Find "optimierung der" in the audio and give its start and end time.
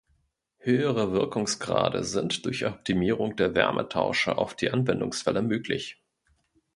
2.65-3.53